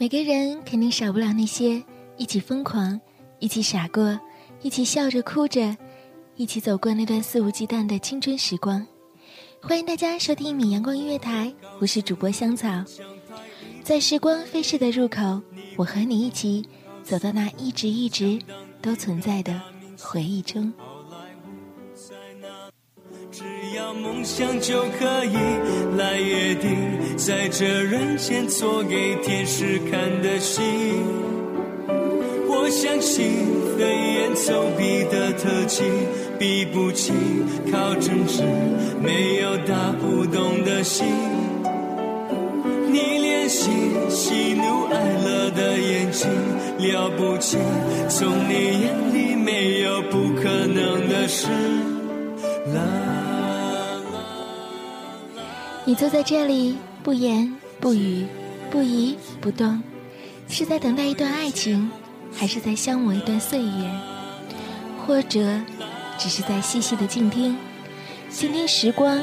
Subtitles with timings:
[0.00, 1.84] 每个人肯定少不了那些
[2.16, 2.98] 一起疯狂、
[3.38, 4.18] 一起傻过、
[4.62, 5.76] 一起笑着哭着、
[6.36, 8.86] 一起走过那段肆无忌惮的青春时光。
[9.60, 12.82] 欢迎大家收听米阳光音乐台，我是主播香草。
[13.84, 15.38] 在时光飞逝的入口，
[15.76, 16.66] 我和你一起
[17.02, 18.40] 走到那一直一直
[18.80, 19.60] 都存在的
[19.98, 20.72] 回忆中。
[23.30, 23.44] 只
[23.76, 25.34] 要梦想就可以
[25.98, 30.62] 来约定，在这人间做给天使看的戏。
[32.48, 35.82] 我相信飞檐走壁的特技，
[36.38, 37.12] 比不起
[37.70, 38.42] 靠真挚
[39.02, 41.06] 没有打不动的心。
[42.90, 43.70] 你练习
[44.08, 46.26] 喜怒哀乐的眼睛
[46.78, 47.58] 了不起，
[48.08, 51.48] 从你眼里没有不可能的事。
[55.84, 58.26] 你坐在这里，不言不语，
[58.70, 59.82] 不移不动，
[60.48, 61.90] 是在等待一段爱情，
[62.32, 63.90] 还是在消磨一段岁月？
[65.06, 65.60] 或者，
[66.18, 67.56] 只是在细细的静听，
[68.30, 69.18] 倾听时光、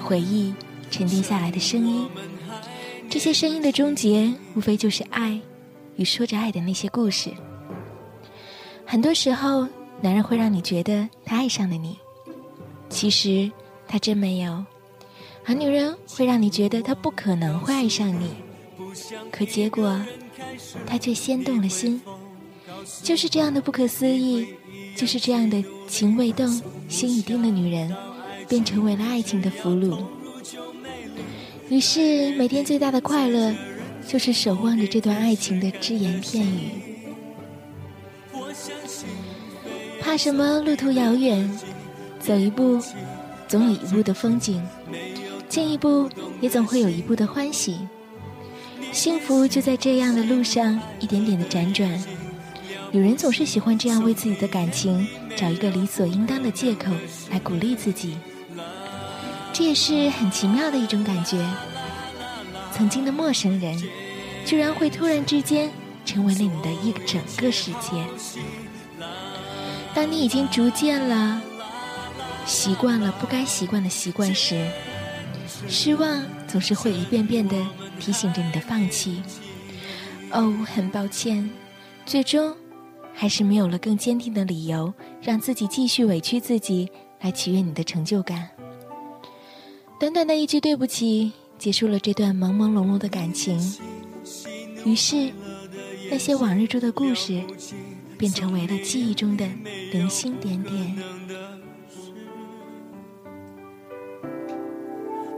[0.00, 0.54] 回忆
[0.90, 2.08] 沉淀下来的声音。
[3.10, 5.40] 这些声音的终结，无非就是爱
[5.96, 7.30] 与说着爱的那些故事。
[8.86, 9.66] 很多时候，
[10.00, 11.98] 男人会让你觉得他爱上了你。
[12.88, 13.50] 其实
[13.86, 14.64] 他真没有，
[15.48, 18.28] 而女人会让你觉得她不可能会爱上你，
[19.32, 19.98] 可结果
[20.86, 21.98] 她却先动了心。
[23.02, 24.46] 就是这样的不可思议，
[24.94, 26.46] 就是这样的情未动
[26.86, 27.96] 心已定的女人，
[28.46, 29.98] 便成为了爱情的俘虏。
[31.70, 33.54] 于是每天最大的快乐，
[34.06, 36.68] 就是守望着这段爱情的只言片语。
[39.98, 41.58] 怕什么路途遥远？
[42.20, 42.78] 走一步，
[43.46, 44.60] 总有一步的风景；
[45.48, 46.08] 进一步，
[46.40, 47.78] 也总会有一步的欢喜。
[48.92, 51.90] 幸福就在这样的路上一点点的辗转。
[52.90, 55.06] 女人总是喜欢这样为自己的感情
[55.36, 56.90] 找一个理所应当的借口
[57.30, 58.16] 来鼓励自己，
[59.52, 61.38] 这也是很奇妙的一种感觉。
[62.72, 63.82] 曾经的陌生人，
[64.44, 65.70] 居然会突然之间
[66.04, 68.04] 成为了你的一整个世界。
[69.94, 71.40] 当你已经逐渐了。
[72.46, 74.66] 习惯了不该习惯的习惯时，
[75.66, 77.56] 失望总是会一遍遍的
[77.98, 79.22] 提醒着你的放弃。
[80.30, 81.48] 哦，很抱歉，
[82.04, 82.54] 最终
[83.14, 84.92] 还是没有了更坚定的理由，
[85.22, 86.88] 让自己继续委屈自己
[87.20, 88.48] 来取悦你的成就感。
[89.98, 93.58] 短短的一句对不起，结束了这段朦朦胧胧的感情。
[94.84, 95.32] 于是，
[96.10, 97.42] 那些往日中的故事，
[98.16, 99.44] 便成为了记忆中的
[99.90, 100.96] 零星点点。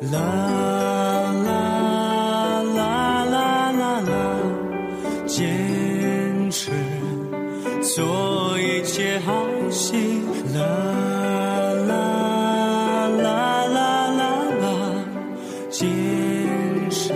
[0.00, 0.16] 啦
[1.44, 1.52] 啦
[2.74, 4.12] 啦啦啦啦，
[5.26, 6.70] 坚持
[7.82, 10.22] 做一切好戏。
[10.54, 10.60] 啦
[11.86, 11.92] 啦
[13.08, 13.78] 啦啦
[14.08, 14.26] 啦
[14.62, 14.64] 啦，
[15.70, 15.86] 坚
[16.90, 17.12] 持，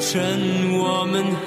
[0.00, 0.16] 趁
[0.78, 1.46] 我们还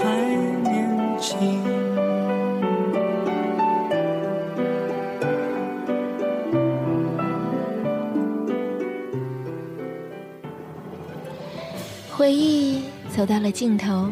[12.29, 14.07] 回忆走到了尽头，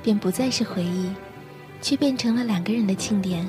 [0.00, 1.10] 便不再是回忆，
[1.82, 3.44] 却变成了两个人的庆典。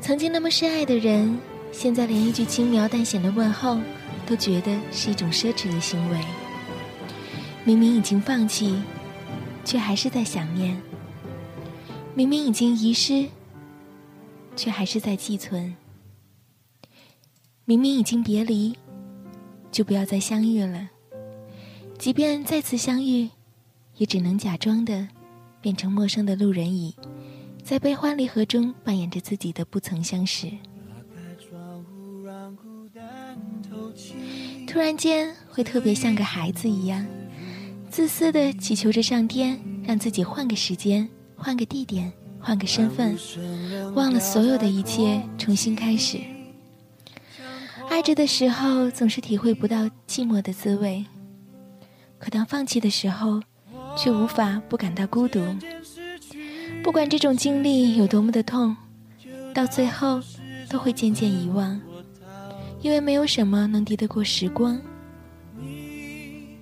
[0.00, 1.38] 曾经那么深爱的人，
[1.70, 3.78] 现在连一句轻描淡写的问候，
[4.26, 6.18] 都觉得是一种奢侈的行为。
[7.62, 8.80] 明明已经放弃，
[9.66, 10.74] 却还是在想念；
[12.14, 13.26] 明明已经遗失，
[14.56, 15.74] 却还是在寄存；
[17.66, 18.74] 明明已经别离，
[19.70, 20.88] 就不要再相遇了。
[21.98, 23.28] 即便再次相遇，
[23.96, 25.08] 也只能假装的
[25.60, 26.94] 变成陌生的路人乙，
[27.64, 30.48] 在悲欢离合中扮演着自己的不曾相识。
[34.66, 37.04] 突然间会特别像个孩子一样，
[37.90, 43.18] 自私的祈求着上天让自己换个时间、换个地点、换个身份，
[43.94, 46.20] 忘了所有的一切，重新开始。
[47.90, 51.04] 爱着的时候，总是体会不到寂寞的滋味；
[52.18, 53.40] 可当放弃的时候，
[53.96, 55.40] 却无法不感到孤独。
[56.82, 58.76] 不管这种经历有多么的痛，
[59.54, 60.20] 到最后
[60.68, 61.80] 都会渐渐遗忘，
[62.80, 64.80] 因为没有什么能敌得过时光。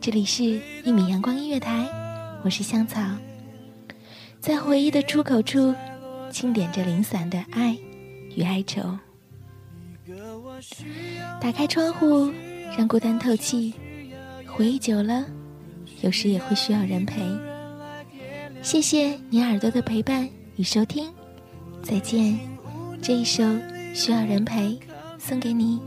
[0.00, 0.43] 这里是
[0.85, 1.85] 《一米阳光音乐台》，
[2.44, 3.00] 我是香草，
[4.41, 5.75] 在回忆的出口处，
[6.31, 7.76] 轻点着零散的爱
[8.37, 8.97] 与哀愁。
[11.41, 12.31] 打开窗户，
[12.76, 13.75] 让孤单透气。
[14.47, 15.26] 回忆久了，
[16.02, 17.22] 有时也会需要人陪。
[18.62, 21.12] 谢谢你耳朵的陪伴与收听，
[21.82, 22.38] 再见。
[23.00, 23.44] 这一首
[23.94, 24.70] 《需要人陪》
[25.19, 25.81] 送给你，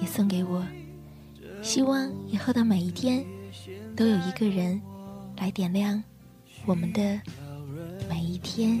[0.00, 0.64] 也送给我。
[1.62, 3.24] 希望以后的每一天，
[3.94, 4.80] 都有一个人
[5.36, 6.02] 来点亮
[6.66, 7.20] 我们的
[8.08, 8.80] 每一天。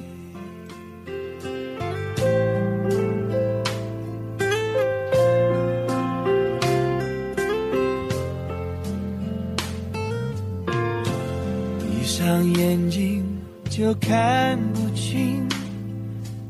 [14.00, 15.46] 看不清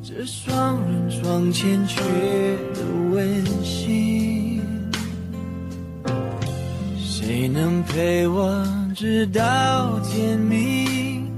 [0.03, 2.01] 这双人床欠缺
[2.75, 2.81] 的
[3.13, 4.63] 温馨。
[6.97, 8.65] 谁能陪我
[8.95, 11.31] 直到天明，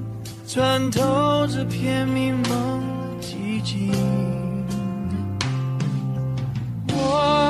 [0.46, 2.82] 穿透这片迷蒙
[3.20, 3.92] 寂静？
[6.86, 7.49] 我